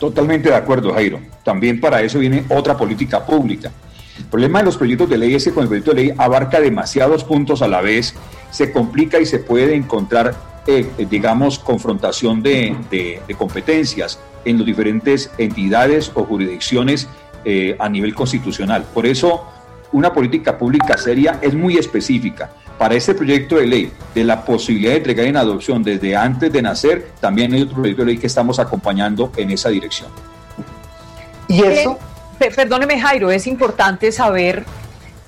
Totalmente 0.00 0.48
de 0.48 0.56
acuerdo, 0.56 0.92
Jairo. 0.92 1.20
También 1.44 1.80
para 1.80 2.02
eso 2.02 2.18
viene 2.18 2.44
otra 2.48 2.76
política 2.76 3.24
pública. 3.24 3.70
El 4.18 4.24
problema 4.24 4.58
de 4.58 4.64
los 4.64 4.76
proyectos 4.76 5.08
de 5.08 5.16
ley 5.16 5.36
es 5.36 5.44
que 5.44 5.52
con 5.52 5.62
el 5.62 5.68
proyecto 5.68 5.92
de 5.92 6.02
ley 6.02 6.14
abarca 6.18 6.58
demasiados 6.58 7.22
puntos 7.22 7.62
a 7.62 7.68
la 7.68 7.80
vez, 7.80 8.12
se 8.50 8.72
complica 8.72 9.20
y 9.20 9.26
se 9.26 9.38
puede 9.38 9.76
encontrar, 9.76 10.34
eh, 10.66 11.06
digamos, 11.10 11.58
confrontación 11.58 12.42
de, 12.42 12.76
de 12.90 13.34
competencias 13.34 14.18
en 14.44 14.58
las 14.58 14.66
diferentes 14.66 15.30
entidades 15.38 16.10
o 16.14 16.24
jurisdicciones 16.24 17.08
eh, 17.44 17.76
a 17.78 17.88
nivel 17.88 18.14
constitucional. 18.14 18.84
Por 18.94 19.06
eso, 19.06 19.44
una 19.92 20.12
política 20.12 20.56
pública 20.56 20.96
seria 20.96 21.38
es 21.42 21.54
muy 21.54 21.76
específica. 21.76 22.50
Para 22.78 22.94
este 22.94 23.14
proyecto 23.14 23.56
de 23.56 23.66
ley 23.66 23.92
de 24.14 24.24
la 24.24 24.44
posibilidad 24.44 24.92
de 24.92 24.96
entregar 24.98 25.26
en 25.26 25.36
adopción 25.36 25.82
desde 25.82 26.16
antes 26.16 26.52
de 26.52 26.62
nacer, 26.62 27.12
también 27.20 27.52
hay 27.52 27.62
otro 27.62 27.76
proyecto 27.76 28.02
de 28.02 28.06
ley 28.06 28.18
que 28.18 28.26
estamos 28.26 28.58
acompañando 28.58 29.30
en 29.36 29.50
esa 29.50 29.68
dirección. 29.68 30.10
Y 31.48 31.62
eso... 31.62 31.98
perdóneme 32.38 32.98
Jairo, 32.98 33.30
es 33.30 33.46
importante 33.46 34.10
saber 34.10 34.64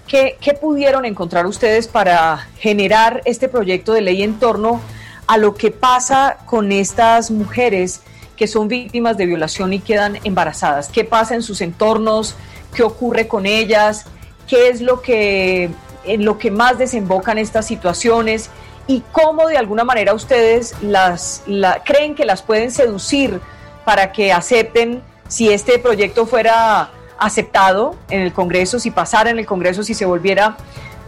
qué, 0.09 0.37
qué 0.41 0.55
pudieron 0.55 1.05
encontrar 1.05 1.47
ustedes 1.47 1.87
para 1.87 2.49
generar 2.59 3.23
este 3.27 3.49
proyecto 3.49 3.93
de 3.93 4.01
ley 4.01 4.23
en 4.23 4.39
torno 4.39 4.77
a 4.77 4.96
lo 5.37 5.55
que 5.55 5.71
pasa 5.71 6.39
con 6.47 6.71
estas 6.73 7.31
mujeres 7.31 8.03
que 8.37 8.47
son 8.47 8.69
víctimas 8.69 9.17
de 9.17 9.27
violación 9.27 9.73
y 9.73 9.81
quedan 9.81 10.19
embarazadas. 10.25 10.89
¿Qué 10.89 11.05
pasa 11.05 11.35
en 11.35 11.43
sus 11.43 11.61
entornos? 11.61 12.37
¿Qué 12.75 12.83
ocurre 12.83 13.27
con 13.27 13.47
ellas? 13.47 14.05
¿Qué 14.47 14.69
es 14.69 14.81
lo 14.81 15.01
que, 15.01 15.71
en 16.05 16.25
lo 16.25 16.39
que 16.39 16.51
más 16.51 16.79
desembocan 16.79 17.39
estas 17.39 17.67
situaciones? 17.67 18.51
¿Y 18.87 19.03
cómo 19.11 19.49
de 19.49 19.57
alguna 19.57 19.83
manera 19.85 20.15
ustedes 20.15 20.75
las 20.81 21.43
creen 21.85 22.15
que 22.15 22.25
las 22.25 22.43
pueden 22.43 22.71
seducir 22.71 23.41
para 23.85 24.13
que 24.13 24.33
acepten 24.33 25.03
si 25.29 25.53
este 25.53 25.79
proyecto 25.79 26.27
fuera 26.27 26.91
aceptado 27.19 27.97
en 28.11 28.21
el 28.21 28.33
Congreso, 28.33 28.79
si 28.79 28.91
pasara 28.91 29.31
en 29.31 29.39
el 29.39 29.47
Congreso, 29.47 29.83
si 29.83 29.95
se 29.95 30.05
volviera 30.05 30.57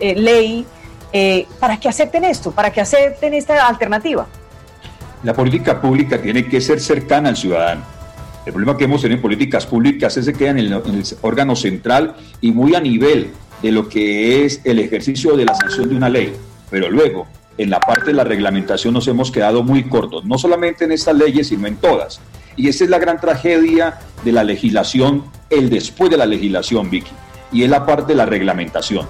eh, 0.00 0.14
ley, 0.14 0.66
eh, 1.12 1.46
para 1.58 1.78
que 1.78 1.88
acepten 1.88 2.24
esto, 2.24 2.50
para 2.50 2.70
que 2.70 2.80
acepten 2.80 3.34
esta 3.34 3.66
alternativa? 3.66 4.26
La 5.22 5.34
política 5.34 5.80
pública 5.80 6.20
tiene 6.20 6.46
que 6.46 6.60
ser 6.60 6.80
cercana 6.80 7.30
al 7.30 7.36
ciudadano. 7.36 7.82
El 8.46 8.52
problema 8.52 8.76
que 8.76 8.84
hemos 8.84 9.02
tenido 9.02 9.16
en 9.16 9.22
políticas 9.22 9.66
públicas 9.66 10.16
es 10.16 10.26
que 10.26 10.32
quedan 10.32 10.58
en 10.58 10.66
el, 10.66 10.72
en 10.72 10.94
el 10.94 11.04
órgano 11.22 11.56
central 11.56 12.14
y 12.40 12.52
muy 12.52 12.74
a 12.74 12.80
nivel 12.80 13.32
de 13.62 13.72
lo 13.72 13.88
que 13.88 14.44
es 14.44 14.60
el 14.64 14.78
ejercicio 14.78 15.36
de 15.36 15.44
la 15.44 15.54
sanción 15.54 15.88
de 15.88 15.96
una 15.96 16.08
ley. 16.08 16.34
Pero 16.70 16.88
luego, 16.90 17.26
en 17.58 17.70
la 17.70 17.80
parte 17.80 18.06
de 18.06 18.12
la 18.12 18.24
reglamentación 18.24 18.94
nos 18.94 19.08
hemos 19.08 19.30
quedado 19.30 19.62
muy 19.62 19.84
cortos, 19.84 20.24
no 20.24 20.38
solamente 20.38 20.84
en 20.84 20.92
estas 20.92 21.16
leyes, 21.16 21.48
sino 21.48 21.66
en 21.66 21.76
todas. 21.76 22.20
Y 22.56 22.68
esa 22.68 22.84
es 22.84 22.90
la 22.90 22.98
gran 22.98 23.20
tragedia 23.20 23.98
de 24.24 24.32
la 24.32 24.44
legislación, 24.44 25.24
el 25.50 25.68
después 25.68 26.10
de 26.10 26.16
la 26.16 26.26
legislación, 26.26 26.88
Vicky, 26.88 27.10
y 27.52 27.64
es 27.64 27.70
la 27.70 27.84
parte 27.84 28.12
de 28.12 28.16
la 28.16 28.26
reglamentación. 28.26 29.06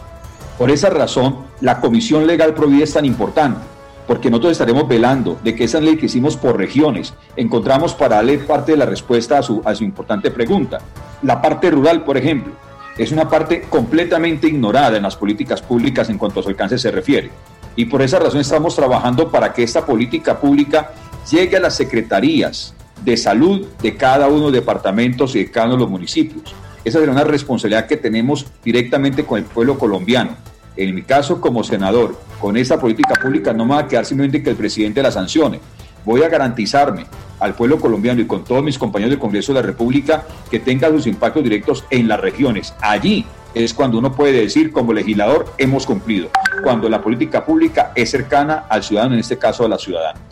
Por 0.59 0.73
esa 0.73 0.91
razón, 0.91 1.37
la 1.61 1.81
Comisión 1.81 2.27
Legal 2.27 2.53
Provida 2.53 2.83
es 2.83 2.93
tan 2.93 3.05
importante 3.05 3.61
porque 4.09 4.31
nosotros 4.31 4.53
estaremos 4.53 4.89
velando 4.89 5.39
de 5.45 5.55
que 5.55 5.65
esa 5.65 5.81
ley 5.81 5.97
que 5.97 6.07
hicimos 6.07 6.37
por 6.37 6.57
regiones 6.57 7.15
encontramos 7.37 7.95
para 7.95 8.17
darle 8.17 8.39
parte 8.39 8.73
de 8.73 8.79
la 8.79 8.87
respuesta 8.87 9.39
a 9.39 9.43
su, 9.43 9.63
a 9.65 9.75
su 9.75 9.85
importante 9.85 10.31
pregunta. 10.31 10.79
La 11.23 11.41
parte 11.41 11.71
rural, 11.71 12.05
por 12.05 12.17
ejemplo, 12.17 12.55
es 12.97 13.13
una 13.13 13.29
parte 13.29 13.67
completamente 13.69 14.49
ignorada 14.49 14.97
en 14.97 15.03
las 15.05 15.15
políticas 15.15 15.63
públicas 15.63 16.09
en 16.09 16.19
cuanto 16.19 16.41
a 16.41 16.43
su 16.43 16.49
alcance 16.49 16.79
se 16.79 16.91
refiere. 16.91 17.31
Y 17.77 17.85
por 17.85 18.03
esa 18.03 18.19
razón 18.19 18.41
estamos 18.41 18.75
trabajando 18.75 19.31
para 19.31 19.53
que 19.53 19.63
esta 19.63 19.87
política 19.87 20.41
pública 20.41 20.93
llegue 21.31 21.59
a 21.59 21.61
las 21.61 21.77
secretarías 21.77 22.75
de 23.05 23.17
salud 23.17 23.67
de 23.81 23.97
cada 23.97 24.27
uno 24.27 24.39
de 24.39 24.43
los 24.45 24.53
departamentos 24.53 25.37
y 25.37 25.41
de 25.41 25.51
cada 25.51 25.67
uno 25.67 25.77
de 25.77 25.83
los 25.83 25.91
municipios. 25.91 26.55
Esa 26.89 27.01
será 27.01 27.13
una 27.13 27.25
responsabilidad 27.25 27.87
que 27.87 27.97
tenemos 27.97 28.47
directamente 28.65 29.25
con 29.25 29.39
el 29.39 29.45
pueblo 29.45 29.79
colombiano 29.79 30.37
en 30.79 30.95
mi 30.95 31.03
caso 31.03 31.41
como 31.41 31.65
senador, 31.65 32.17
con 32.41 32.57
esta 32.57 32.79
política 32.79 33.15
pública 33.21 33.53
no 33.53 33.65
me 33.65 33.75
va 33.75 33.81
a 33.81 33.89
quedar 33.89 34.07
simplemente 34.07 34.43
que 34.43 34.51
el 34.51 34.57
presidente 34.57 35.03
la 35.03 35.11
sancione. 35.11 35.61
Voy 36.05 36.23
a 36.23 36.29
garantizarme 36.29 37.05
al 37.41 37.55
pueblo 37.55 37.81
colombiano 37.81 38.21
y 38.21 38.27
con 38.27 38.45
todos 38.45 38.63
mis 38.63 38.79
compañeros 38.79 39.11
del 39.11 39.19
Congreso 39.19 39.53
de 39.53 39.61
la 39.61 39.67
República 39.67 40.23
que 40.49 40.61
tenga 40.61 40.89
sus 40.89 41.09
impactos 41.09 41.43
directos 41.43 41.85
en 41.91 42.07
las 42.07 42.21
regiones. 42.21 42.75
Allí 42.81 43.27
es 43.55 43.75
cuando 43.75 43.99
uno 43.99 44.15
puede 44.15 44.41
decir, 44.41 44.71
como 44.71 44.93
legislador, 44.93 45.53
hemos 45.59 45.85
cumplido. 45.85 46.31
Cuando 46.63 46.89
la 46.89 47.03
política 47.03 47.45
pública 47.45 47.91
es 47.97 48.11
cercana 48.11 48.67
al 48.69 48.85
ciudadano, 48.85 49.15
en 49.15 49.21
este 49.21 49.37
caso 49.37 49.65
a 49.65 49.69
las 49.69 49.83
ciudadanas. 49.83 50.23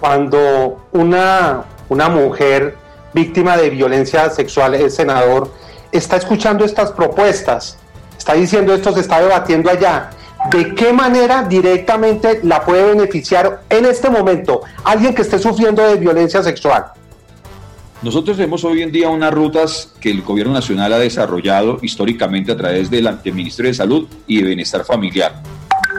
Cuando 0.00 0.86
una, 0.92 1.64
una 1.88 2.10
mujer 2.10 2.76
víctima 3.14 3.56
de 3.56 3.70
violencia 3.70 4.28
sexual, 4.28 4.74
el 4.74 4.90
senador, 4.90 5.50
está 5.92 6.16
escuchando 6.16 6.64
estas 6.64 6.90
propuestas, 6.92 7.78
está 8.18 8.34
diciendo 8.34 8.74
esto, 8.74 8.92
se 8.92 9.00
está 9.00 9.20
debatiendo 9.20 9.70
allá. 9.70 10.10
¿De 10.50 10.74
qué 10.74 10.92
manera 10.92 11.44
directamente 11.44 12.40
la 12.42 12.62
puede 12.64 12.94
beneficiar 12.94 13.62
en 13.70 13.86
este 13.86 14.10
momento 14.10 14.60
alguien 14.82 15.14
que 15.14 15.22
esté 15.22 15.38
sufriendo 15.38 15.82
de 15.82 15.96
violencia 15.96 16.42
sexual? 16.42 16.86
Nosotros 18.02 18.36
tenemos 18.36 18.62
hoy 18.64 18.82
en 18.82 18.92
día 18.92 19.08
unas 19.08 19.32
rutas 19.32 19.94
que 19.98 20.10
el 20.10 20.20
Gobierno 20.20 20.52
Nacional 20.52 20.92
ha 20.92 20.98
desarrollado 20.98 21.78
históricamente 21.80 22.52
a 22.52 22.56
través 22.56 22.90
del, 22.90 23.08
Ministerio 23.32 23.70
de 23.70 23.74
Salud 23.74 24.08
y 24.26 24.42
de 24.42 24.48
Bienestar 24.48 24.84
Familiar. 24.84 25.42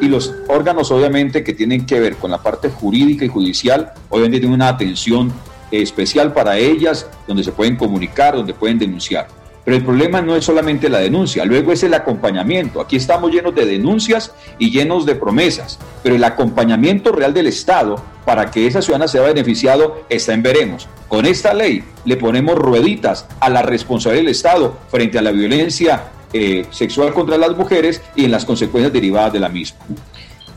Y 0.02 0.08
los 0.08 0.32
órganos, 0.48 0.92
obviamente, 0.92 1.44
que 1.44 1.54
tienen 1.54 1.88
que 1.88 2.00
ver 2.00 2.18
con 2.18 2.30
la 2.30 2.38
parte 2.38 2.70
jurídica 2.70 3.26
y 3.26 3.30
judicial, 3.30 3.94
obviamente 4.10 4.40
tienen 4.40 4.54
una 4.54 4.68
atención 4.68 5.34
especial 5.72 6.34
para 6.34 6.58
ellas, 6.58 7.08
donde 7.28 7.44
se 7.44 7.52
pueden 7.52 7.76
comunicar, 7.76 8.36
donde 8.36 8.54
pueden 8.54 8.80
denunciar. 8.80 9.28
Pero 9.66 9.78
el 9.78 9.84
problema 9.84 10.22
no 10.22 10.36
es 10.36 10.46
solamente 10.46 10.90
la 10.90 11.00
denuncia, 11.00 11.44
luego 11.44 11.72
es 11.72 11.82
el 11.82 11.96
acompañamiento. 11.96 12.80
Aquí 12.80 12.98
estamos 12.98 13.32
llenos 13.32 13.56
de 13.56 13.66
denuncias 13.66 14.32
y 14.60 14.70
llenos 14.70 15.08
de 15.08 15.16
promesas, 15.16 15.80
pero 16.04 16.16
el 16.16 16.24
acompañamiento 16.24 17.12
real 17.12 17.34
del 17.34 17.48
Estado 17.48 17.96
para 18.26 18.52
que 18.52 18.68
esa 18.68 18.84
ciudadana 18.84 19.08
sea 19.08 19.22
beneficiado 19.22 20.06
está 20.08 20.34
en 20.34 20.44
veremos. 20.44 20.88
Con 21.08 21.26
esta 21.26 21.54
ley 21.56 21.84
le 22.06 22.16
ponemos 22.16 22.56
rueditas 22.56 23.26
a 23.40 23.50
la 23.50 23.64
responsabilidad 23.64 24.24
del 24.24 24.32
Estado 24.32 24.78
frente 24.90 25.18
a 25.18 25.24
la 25.24 25.32
violencia 25.32 26.12
eh, 26.32 26.66
sexual 26.70 27.14
contra 27.14 27.38
las 27.38 27.58
mujeres 27.58 28.02
y 28.16 28.26
en 28.26 28.32
las 28.32 28.46
consecuencias 28.46 28.94
derivadas 28.94 29.34
de 29.34 29.40
la 29.40 29.50
misma. 29.50 29.80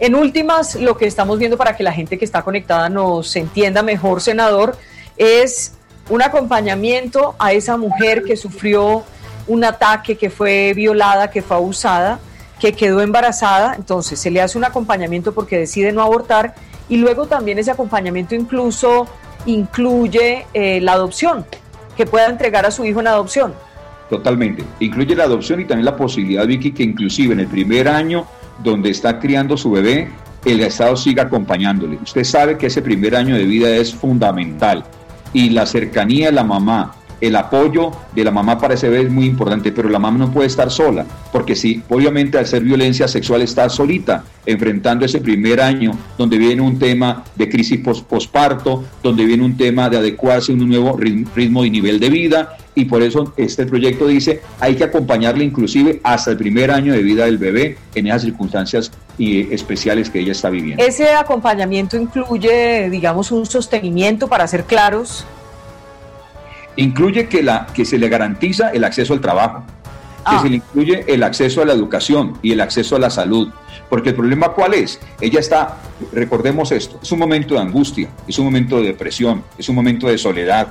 En 0.01 0.15
últimas, 0.15 0.77
lo 0.77 0.97
que 0.97 1.07
estamos 1.07 1.39
viendo 1.39 1.57
para 1.57 1.77
que 1.77 1.83
la 1.83 1.93
gente 1.93 2.19
que 2.19 2.25
está 2.25 2.43
conectada 2.43 2.89
nos 2.89 3.35
entienda 3.37 3.83
mejor, 3.83 4.21
senador, 4.21 4.77
es 5.19 5.75
un 6.09 6.23
acompañamiento 6.23 7.35
a 7.39 7.53
esa 7.53 7.77
mujer 7.77 8.23
que 8.23 8.37
sufrió 8.37 9.05
un 9.47 9.65
ataque, 9.65 10.17
que 10.17 10.31
fue 10.31 10.73
violada, 10.75 11.31
que 11.31 11.43
fue 11.43 11.57
abusada, 11.57 12.19
que 12.61 12.73
quedó 12.73 13.01
embarazada, 13.01 13.75
entonces 13.77 14.19
se 14.19 14.31
le 14.31 14.41
hace 14.41 14.59
un 14.59 14.65
acompañamiento 14.65 15.33
porque 15.33 15.59
decide 15.59 15.93
no 15.93 16.03
abortar 16.03 16.55
y 16.89 16.97
luego 16.97 17.27
también 17.27 17.59
ese 17.59 17.71
acompañamiento 17.71 18.35
incluso 18.35 19.07
incluye 19.47 20.47
eh, 20.55 20.81
la 20.81 20.93
adopción, 20.93 21.45
que 21.97 22.07
pueda 22.07 22.27
entregar 22.27 22.67
a 22.67 22.71
su 22.71 22.85
hijo 22.85 23.01
en 23.01 23.07
adopción. 23.09 23.55
totalmente. 24.11 24.65
Incluye 24.81 25.15
la 25.15 25.25
adopción 25.25 25.61
y 25.61 25.67
también 25.67 25.85
la 25.85 25.97
posibilidad, 25.97 26.47
Vicky, 26.47 26.73
que 26.73 26.83
inclusive 26.83 27.35
en 27.35 27.41
el 27.41 27.47
primer 27.47 27.89
año 27.89 28.27
donde 28.63 28.91
está 28.91 29.19
criando 29.19 29.57
su 29.57 29.71
bebé, 29.71 30.09
el 30.45 30.61
Estado 30.61 30.97
siga 30.97 31.25
acompañándole. 31.25 31.99
Usted 32.03 32.25
sabe 32.25 32.57
que 32.57 32.67
ese 32.67 32.81
primer 32.81 33.15
año 33.15 33.37
de 33.37 33.45
vida 33.45 33.69
es 33.69 33.95
fundamental 33.95 34.85
y 35.33 35.51
la 35.51 35.67
cercanía 35.67 36.27
de 36.27 36.33
la 36.33 36.45
mamá, 36.45 36.95
el 37.21 37.35
apoyo 37.37 37.91
de 38.15 38.25
la 38.25 38.31
mamá 38.31 38.59
para 38.59 38.75
ese 38.75 38.89
bebé 38.89 39.05
es 39.05 39.11
muy 39.11 39.27
importante, 39.27 39.73
pero 39.73 39.89
la 39.89 39.99
mamá 39.99 40.19
no 40.19 40.31
puede 40.31 40.47
estar 40.47 40.71
sola, 40.71 41.05
porque 41.33 41.57
si 41.57 41.83
obviamente 41.89 42.39
al 42.39 42.47
ser 42.47 42.63
violencia 42.63 43.09
sexual 43.09 43.43
está 43.43 43.69
solita, 43.69 44.25
enfrentando 44.47 45.05
ese 45.05 45.21
primer 45.21 45.61
año 45.61 45.93
donde 46.17 46.39
viene 46.39 46.63
un 46.63 46.79
tema 46.79 47.25
de 47.35 47.49
crisis 47.49 47.81
posparto, 47.81 48.85
donde 49.03 49.25
viene 49.25 49.45
un 49.45 49.57
tema 49.57 49.91
de 49.91 49.99
adecuarse 49.99 50.53
a 50.53 50.55
un 50.55 50.69
nuevo 50.69 50.97
ritmo 50.97 51.65
y 51.65 51.71
nivel 51.71 51.99
de 51.99 52.09
vida, 52.09 52.57
y 52.79 52.85
por 52.85 53.03
eso 53.03 53.33
este 53.37 53.67
proyecto 53.67 54.07
dice 54.07 54.41
hay 54.61 54.77
que 54.77 54.85
acompañarle 54.85 55.45
inclusive 55.45 56.01
hasta 56.05 56.31
el 56.31 56.37
primer 56.37 56.71
año 56.71 56.93
de 56.93 57.03
vida 57.03 57.25
del 57.25 57.39
bebé 57.39 57.77
en 57.95 58.07
esas 58.07 58.23
circunstancias 58.23 58.91
especiales 59.19 60.11
que 60.11 60.21
ella 60.21 60.33
está 60.33 60.49
viviendo. 60.49 60.85
Ese 60.85 61.11
acompañamiento 61.11 61.97
incluye, 61.97 62.89
digamos, 62.89 63.33
un 63.33 63.47
sostenimiento 63.47 64.29
para 64.29 64.47
ser 64.47 64.65
claros 64.65 65.27
incluye 66.79 67.29
que, 67.29 67.43
la, 67.43 67.67
que 67.75 67.85
se 67.85 67.99
le 67.99 68.09
garantiza 68.09 68.71
el 68.71 68.85
acceso 68.85 69.13
al 69.13 69.21
trabajo, 69.21 69.65
que 70.29 70.37
ah. 70.37 70.41
se 70.41 70.49
le 70.49 70.57
incluye 70.57 71.05
el 71.09 71.23
acceso 71.23 71.61
a 71.61 71.65
la 71.65 71.73
educación 71.73 72.39
y 72.41 72.53
el 72.53 72.61
acceso 72.61 72.97
a 72.97 72.99
la 72.99 73.11
salud. 73.11 73.51
Porque 73.91 74.11
el 74.11 74.15
problema 74.15 74.51
cuál 74.51 74.75
es? 74.75 75.01
Ella 75.21 75.41
está, 75.41 75.79
recordemos 76.13 76.73
esto, 76.73 76.99
es 77.03 77.11
un 77.11 77.19
momento 77.19 77.55
de 77.55 77.61
angustia, 77.61 78.09
es 78.27 78.39
un 78.39 78.45
momento 78.45 78.79
de 78.81 78.87
depresión, 78.89 79.43
es 79.59 79.69
un 79.69 79.75
momento 79.75 80.07
de 80.07 80.19
soledad. 80.19 80.69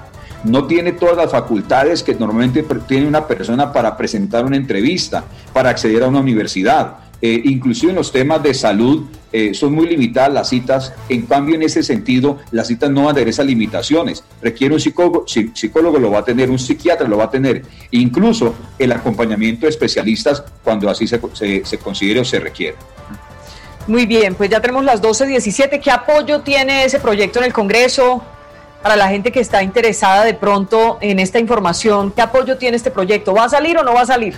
No 0.48 0.66
tiene 0.66 0.94
todas 0.94 1.18
las 1.18 1.32
facultades 1.32 2.04
que 2.04 2.16
normalmente 2.16 2.66
tiene 2.88 3.08
una 3.08 3.28
persona 3.28 3.72
para 3.72 3.96
presentar 3.98 4.46
una 4.46 4.56
entrevista, 4.56 5.24
para 5.54 5.70
acceder 5.70 6.04
a 6.04 6.08
una 6.08 6.20
universidad 6.20 7.08
eh, 7.20 7.42
inclusive 7.46 7.92
en 7.92 7.96
los 7.96 8.12
temas 8.12 8.44
de 8.44 8.54
salud, 8.54 9.06
eh, 9.32 9.54
son 9.54 9.74
muy 9.74 9.88
limitadas 9.88 10.32
las 10.32 10.50
citas. 10.50 10.94
En 11.10 11.24
cambio, 11.24 11.56
en 11.56 11.64
ese 11.64 11.82
sentido, 11.82 12.38
las 12.52 12.68
citas 12.68 12.92
no 12.92 13.04
van 13.04 13.12
a 13.12 13.14
tener 13.16 13.30
esas 13.30 13.46
limitaciones. 13.46 14.24
Requiere 14.42 14.76
un 14.76 14.80
psicólogo, 14.80 15.26
psicólogo 15.28 15.98
lo 15.98 16.12
va 16.12 16.20
a 16.20 16.26
tener, 16.26 16.52
un 16.52 16.60
psiquiatra 16.60 17.08
lo 17.08 17.18
va 17.18 17.26
a 17.26 17.32
tener, 17.32 17.64
incluso 17.92 18.54
el 18.78 18.92
acompañamiento 18.92 19.66
de 19.66 19.70
especialistas 19.70 20.44
cuando 20.64 20.90
así 20.90 21.08
se, 21.08 21.20
se, 21.64 21.78
considere 21.80 22.20
o 22.20 22.26
se 22.26 22.40
requiere. 22.40 22.78
Muy 23.88 24.06
bien, 24.06 24.36
pues 24.36 24.50
ya 24.50 24.62
tenemos 24.62 24.86
las 24.86 25.02
12.17. 25.02 25.82
¿Qué 25.82 25.90
apoyo 25.90 26.42
tiene 26.42 26.84
ese 26.84 27.00
proyecto 27.00 27.40
en 27.40 27.46
el 27.46 27.54
Congreso? 27.54 28.22
Para 28.82 28.96
la 28.96 29.10
gente 29.10 29.32
que 29.32 29.40
está 29.40 29.64
interesada 29.64 30.24
de 30.24 30.34
pronto 30.34 30.98
en 31.02 31.20
esta 31.20 31.40
información, 31.40 32.12
¿qué 32.12 32.22
apoyo 32.22 32.58
tiene 32.58 32.78
este 32.78 32.92
proyecto? 32.92 33.34
¿Va 33.34 33.46
a 33.46 33.50
salir 33.50 33.78
o 33.78 33.84
no 33.84 33.94
va 33.94 34.02
a 34.02 34.06
salir? 34.06 34.36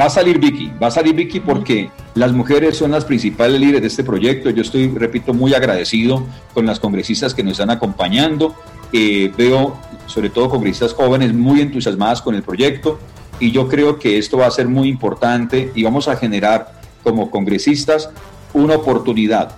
Va 0.00 0.06
a 0.06 0.10
salir 0.10 0.38
Vicky, 0.38 0.72
va 0.82 0.86
a 0.86 0.90
salir 0.90 1.14
Vicky 1.14 1.40
porque 1.40 1.90
las 2.14 2.32
mujeres 2.32 2.78
son 2.78 2.92
las 2.92 3.04
principales 3.04 3.60
líderes 3.60 3.82
de 3.82 3.88
este 3.88 4.04
proyecto. 4.04 4.48
Yo 4.50 4.62
estoy, 4.62 4.88
repito, 4.88 5.34
muy 5.34 5.54
agradecido 5.54 6.26
con 6.54 6.64
las 6.64 6.80
congresistas 6.80 7.34
que 7.34 7.42
nos 7.42 7.52
están 7.52 7.70
acompañando. 7.70 8.54
Eh, 8.92 9.30
veo, 9.36 9.76
sobre 10.06 10.30
todo, 10.30 10.48
congresistas 10.48 10.94
jóvenes 10.94 11.34
muy 11.34 11.60
entusiasmadas 11.60 12.22
con 12.22 12.34
el 12.34 12.42
proyecto 12.42 12.98
y 13.38 13.50
yo 13.50 13.68
creo 13.68 13.98
que 13.98 14.18
esto 14.18 14.38
va 14.38 14.46
a 14.46 14.50
ser 14.50 14.68
muy 14.68 14.88
importante 14.88 15.72
y 15.74 15.82
vamos 15.82 16.08
a 16.08 16.16
generar 16.16 16.72
como 17.02 17.30
congresistas 17.30 18.10
una 18.54 18.76
oportunidad, 18.76 19.56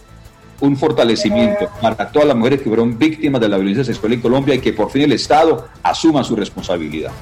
un 0.61 0.77
fortalecimiento 0.77 1.69
para 1.81 2.11
todas 2.11 2.29
las 2.29 2.37
mujeres 2.37 2.63
que 2.63 2.69
fueron 2.69 2.99
víctimas 2.99 3.41
de 3.41 3.49
la 3.49 3.57
violencia 3.57 3.85
sexual 3.85 4.13
en 4.13 4.21
Colombia 4.21 4.55
y 4.55 4.61
que 4.61 4.73
por 4.73 4.91
fin 4.91 5.03
el 5.03 5.13
Estado 5.13 5.69
asuma 5.83 6.25
su 6.25 6.37
responsabilidad. 6.37 7.13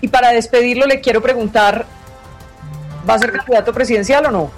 Y 0.00 0.08
para 0.08 0.30
despedirlo 0.30 0.86
le 0.86 1.00
quiero 1.00 1.22
preguntar 1.22 1.86
¿Va 3.08 3.14
a 3.14 3.18
ser 3.18 3.32
candidato 3.32 3.72
presidencial 3.72 4.26
o 4.26 4.30
no? 4.30 4.50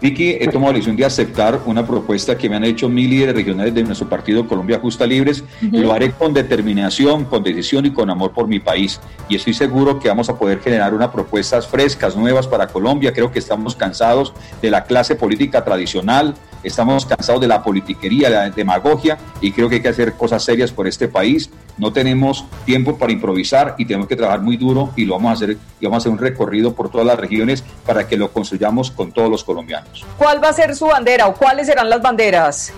Vicky, 0.00 0.30
he 0.40 0.48
tomado 0.48 0.72
la 0.72 0.78
decisión 0.78 0.96
de 0.96 1.04
aceptar 1.04 1.60
una 1.66 1.86
propuesta 1.86 2.38
que 2.38 2.48
me 2.48 2.56
han 2.56 2.64
hecho 2.64 2.88
mil 2.88 3.10
líderes 3.10 3.34
regionales 3.34 3.74
de 3.74 3.82
nuestro 3.82 4.08
partido 4.08 4.48
Colombia 4.48 4.78
Justa 4.80 5.06
Libres. 5.06 5.44
Lo 5.60 5.92
haré 5.92 6.12
con 6.12 6.32
determinación, 6.32 7.26
con 7.26 7.42
decisión 7.42 7.84
y 7.84 7.90
con 7.90 8.08
amor 8.08 8.32
por 8.32 8.48
mi 8.48 8.60
país. 8.60 8.98
Y 9.28 9.36
estoy 9.36 9.52
seguro 9.52 10.00
que 10.00 10.08
vamos 10.08 10.30
a 10.30 10.38
poder 10.38 10.60
generar 10.60 10.94
unas 10.94 11.10
propuestas 11.10 11.66
frescas, 11.66 12.16
nuevas 12.16 12.46
para 12.46 12.68
Colombia. 12.68 13.12
Creo 13.12 13.30
que 13.30 13.38
estamos 13.38 13.76
cansados 13.76 14.32
de 14.62 14.70
la 14.70 14.84
clase 14.84 15.16
política 15.16 15.64
tradicional, 15.64 16.34
estamos 16.62 17.04
cansados 17.04 17.40
de 17.42 17.48
la 17.48 17.62
politiquería, 17.62 18.30
de 18.30 18.36
la 18.36 18.50
demagogia 18.50 19.18
y 19.42 19.52
creo 19.52 19.68
que 19.68 19.76
hay 19.76 19.82
que 19.82 19.88
hacer 19.88 20.14
cosas 20.14 20.42
serias 20.42 20.72
por 20.72 20.86
este 20.86 21.08
país. 21.08 21.50
No 21.76 21.92
tenemos 21.92 22.44
tiempo 22.64 22.96
para 22.96 23.12
improvisar 23.12 23.74
y 23.78 23.84
tenemos 23.84 24.08
que 24.08 24.16
trabajar 24.16 24.40
muy 24.40 24.56
duro 24.56 24.90
y 24.96 25.04
lo 25.04 25.14
vamos 25.14 25.30
a 25.30 25.32
hacer 25.34 25.58
y 25.80 25.84
vamos 25.84 25.96
a 25.96 25.98
hacer 25.98 26.12
un 26.12 26.18
recorrido 26.18 26.74
por 26.74 26.90
todas 26.90 27.06
las 27.06 27.18
regiones 27.18 27.64
para 27.84 28.06
que 28.08 28.16
lo 28.16 28.32
construyamos 28.32 28.90
con 28.90 29.12
todos 29.12 29.30
los 29.30 29.44
colombianos. 29.44 29.89
¿Cuál 30.16 30.42
va 30.42 30.48
a 30.48 30.52
ser 30.52 30.74
su 30.74 30.86
bandera 30.86 31.26
o 31.26 31.34
cuáles 31.34 31.66
serán 31.66 31.88
las 31.88 32.02
banderas? 32.02 32.72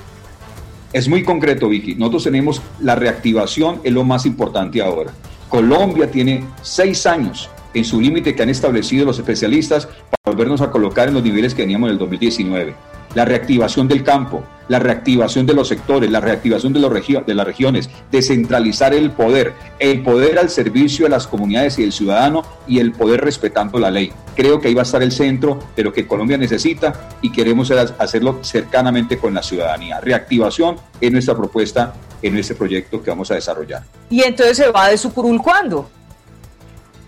Es 0.92 1.08
muy 1.08 1.22
concreto, 1.22 1.68
Vicky. 1.68 1.94
Nosotros 1.94 2.24
tenemos 2.24 2.62
la 2.80 2.94
reactivación, 2.94 3.80
es 3.82 3.92
lo 3.92 4.04
más 4.04 4.26
importante 4.26 4.82
ahora. 4.82 5.12
Colombia 5.48 6.10
tiene 6.10 6.44
seis 6.62 7.06
años 7.06 7.48
en 7.74 7.84
su 7.84 8.00
límite 8.00 8.34
que 8.34 8.42
han 8.42 8.50
establecido 8.50 9.06
los 9.06 9.18
especialistas 9.18 9.86
para 9.86 10.36
volvernos 10.36 10.60
a 10.60 10.70
colocar 10.70 11.08
en 11.08 11.14
los 11.14 11.22
niveles 11.22 11.54
que 11.54 11.62
teníamos 11.62 11.88
en 11.88 11.92
el 11.92 11.98
2019 11.98 12.74
la 13.14 13.24
reactivación 13.24 13.88
del 13.88 14.02
campo, 14.02 14.42
la 14.68 14.78
reactivación 14.78 15.46
de 15.46 15.54
los 15.54 15.68
sectores, 15.68 16.10
la 16.10 16.20
reactivación 16.20 16.72
de, 16.72 16.80
los 16.80 16.92
de 16.92 17.34
las 17.34 17.46
regiones, 17.46 17.90
descentralizar 18.10 18.94
el 18.94 19.10
poder, 19.10 19.54
el 19.78 20.02
poder 20.02 20.38
al 20.38 20.50
servicio 20.50 21.06
de 21.06 21.10
las 21.10 21.26
comunidades 21.26 21.78
y 21.78 21.82
del 21.82 21.92
ciudadano 21.92 22.42
y 22.66 22.78
el 22.78 22.92
poder 22.92 23.22
respetando 23.22 23.78
la 23.78 23.90
ley. 23.90 24.12
Creo 24.34 24.60
que 24.60 24.68
ahí 24.68 24.74
va 24.74 24.82
a 24.82 24.84
estar 24.84 25.02
el 25.02 25.12
centro 25.12 25.58
de 25.76 25.82
lo 25.82 25.92
que 25.92 26.06
Colombia 26.06 26.38
necesita 26.38 27.10
y 27.20 27.30
queremos 27.30 27.70
hacerlo 27.70 28.38
cercanamente 28.42 29.18
con 29.18 29.34
la 29.34 29.42
ciudadanía. 29.42 30.00
Reactivación 30.00 30.76
es 31.00 31.12
nuestra 31.12 31.36
propuesta 31.36 31.94
en 32.22 32.36
este 32.36 32.54
proyecto 32.54 33.02
que 33.02 33.10
vamos 33.10 33.30
a 33.30 33.34
desarrollar. 33.34 33.82
¿Y 34.08 34.22
entonces 34.22 34.56
se 34.56 34.70
va 34.70 34.88
de 34.88 34.96
su 34.96 35.12
curul 35.12 35.40
cuándo? 35.42 35.88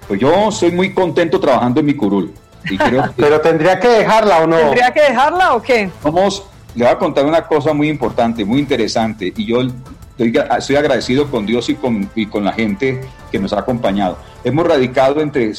Pues 0.06 0.20
yo 0.20 0.50
soy 0.50 0.70
muy 0.70 0.92
contento 0.92 1.40
trabajando 1.40 1.80
en 1.80 1.86
mi 1.86 1.94
curul. 1.94 2.32
Pero 3.16 3.40
tendría 3.40 3.78
que 3.78 3.88
dejarla 3.88 4.38
o 4.38 4.46
no. 4.46 4.56
¿Tendría 4.56 4.92
que 4.92 5.02
dejarla 5.02 5.54
o 5.54 5.62
qué? 5.62 5.90
Vamos, 6.02 6.44
le 6.74 6.84
voy 6.84 6.92
a 6.92 6.98
contar 6.98 7.24
una 7.26 7.46
cosa 7.46 7.72
muy 7.72 7.88
importante, 7.88 8.44
muy 8.44 8.58
interesante, 8.58 9.32
y 9.36 9.44
yo 9.44 9.60
estoy, 10.18 10.76
agradecido 10.76 11.30
con 11.30 11.46
Dios 11.46 11.68
y 11.68 11.74
con, 11.74 12.10
y 12.14 12.26
con 12.26 12.44
la 12.44 12.52
gente 12.52 13.00
que 13.30 13.38
nos 13.38 13.52
ha 13.52 13.60
acompañado. 13.60 14.18
Hemos 14.42 14.66
radicado 14.66 15.20
entre, 15.20 15.52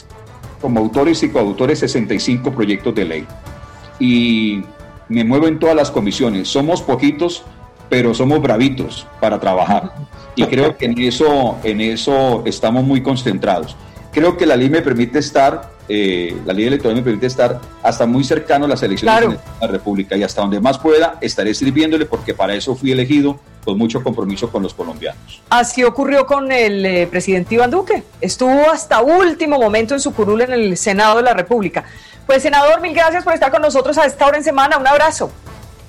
como 0.61 0.79
autores 0.79 1.23
y 1.23 1.29
coautores, 1.29 1.79
65 1.79 2.51
proyectos 2.51 2.93
de 2.95 3.05
ley. 3.05 3.27
Y 3.99 4.63
me 5.07 5.23
muevo 5.23 5.47
en 5.47 5.59
todas 5.59 5.75
las 5.75 5.91
comisiones. 5.91 6.49
Somos 6.49 6.81
poquitos, 6.81 7.43
pero 7.89 8.13
somos 8.13 8.41
bravitos 8.41 9.07
para 9.19 9.39
trabajar. 9.39 9.93
Y 10.35 10.43
creo 10.45 10.77
que 10.77 10.85
en 10.85 10.99
eso, 10.99 11.57
en 11.63 11.79
eso 11.79 12.43
estamos 12.45 12.83
muy 12.83 13.01
concentrados. 13.01 13.75
Creo 14.15 14.35
que 14.35 14.47
la 14.47 14.55
ley 14.55 14.69
me 14.69 14.81
permite 14.81 15.19
estar 15.19 15.75
eh, 15.87 16.35
la 16.45 16.53
ley 16.53 16.65
electoral 16.65 16.95
me 16.95 17.03
permite 17.03 17.27
estar 17.27 17.61
hasta 17.83 18.07
muy 18.07 18.23
cercano 18.23 18.65
a 18.65 18.67
las 18.67 18.81
elecciones 18.81 19.29
de 19.29 19.37
la 19.61 19.67
República 19.67 20.17
y 20.17 20.23
hasta 20.23 20.41
donde 20.41 20.59
más 20.59 20.79
pueda 20.79 21.17
estaré 21.21 21.53
sirviéndole 21.53 22.07
porque 22.07 22.33
para 22.33 22.55
eso 22.55 22.75
fui 22.75 22.91
elegido 22.91 23.39
con 23.63 23.77
mucho 23.77 24.01
compromiso 24.01 24.49
con 24.51 24.63
los 24.63 24.73
colombianos. 24.73 25.43
Así 25.49 25.83
ocurrió 25.83 26.25
con 26.25 26.51
el 26.51 26.85
eh, 26.85 27.07
presidente 27.07 27.55
Iván 27.55 27.69
Duque. 27.69 28.03
Estuvo 28.19 28.71
hasta 28.71 29.01
último 29.01 29.59
momento 29.59 29.93
en 29.93 29.99
su 29.99 30.11
curul 30.13 30.41
en 30.41 30.53
el 30.53 30.77
Senado 30.77 31.17
de 31.17 31.23
la 31.23 31.33
República. 31.33 31.83
Pues 32.25 32.41
senador, 32.41 32.81
mil 32.81 32.93
gracias 32.93 33.23
por 33.23 33.33
estar 33.33 33.51
con 33.51 33.61
nosotros 33.61 33.97
a 33.99 34.05
esta 34.05 34.25
hora 34.25 34.37
en 34.37 34.43
semana. 34.43 34.77
Un 34.77 34.87
abrazo. 34.87 35.31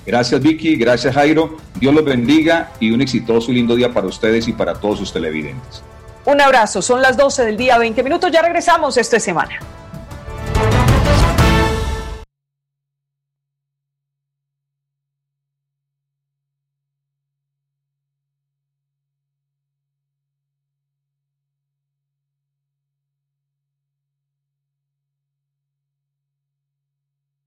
Gracias 0.05 0.39
Vicky, 0.39 0.75
gracias 0.75 1.15
Jairo. 1.15 1.57
Dios 1.79 1.93
los 1.93 2.05
bendiga 2.05 2.71
y 2.79 2.91
un 2.91 3.01
exitoso 3.01 3.51
y 3.51 3.55
lindo 3.55 3.75
día 3.75 3.91
para 3.91 4.05
ustedes 4.05 4.47
y 4.47 4.53
para 4.53 4.75
todos 4.75 4.99
sus 4.99 5.11
televidentes. 5.11 5.81
Un 6.27 6.41
abrazo, 6.41 6.81
son 6.81 7.01
las 7.01 7.15
12 7.15 7.45
del 7.45 7.55
día, 7.55 7.77
20 7.77 8.03
minutos, 8.03 8.29
ya 8.29 8.41
regresamos 8.41 8.97
esta 8.97 9.17
semana. 9.17 9.59